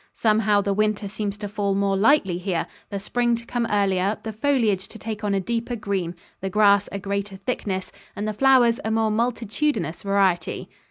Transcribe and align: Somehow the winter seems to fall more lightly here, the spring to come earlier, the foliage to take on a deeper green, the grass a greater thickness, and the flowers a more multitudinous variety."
Somehow 0.15 0.61
the 0.61 0.73
winter 0.73 1.07
seems 1.07 1.37
to 1.37 1.47
fall 1.47 1.75
more 1.75 1.95
lightly 1.95 2.39
here, 2.39 2.65
the 2.89 2.97
spring 2.97 3.35
to 3.35 3.45
come 3.45 3.67
earlier, 3.69 4.17
the 4.23 4.33
foliage 4.33 4.87
to 4.87 4.97
take 4.97 5.23
on 5.23 5.35
a 5.35 5.39
deeper 5.39 5.75
green, 5.75 6.15
the 6.39 6.49
grass 6.49 6.89
a 6.91 6.97
greater 6.97 7.35
thickness, 7.35 7.91
and 8.15 8.27
the 8.27 8.33
flowers 8.33 8.79
a 8.83 8.89
more 8.89 9.11
multitudinous 9.11 10.01
variety." 10.01 10.69